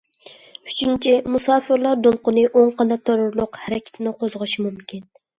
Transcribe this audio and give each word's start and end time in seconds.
ئۈچىنچى، 0.69 1.11
مۇساپىرلار 1.33 1.99
دولقۇنى 2.07 2.45
ئوڭ 2.61 2.71
قانات 2.79 3.03
تېررورلۇق 3.09 3.59
ھەرىكىتىنى 3.65 4.15
قوزغىشى 4.23 4.65
مۇمكىن. 4.69 5.05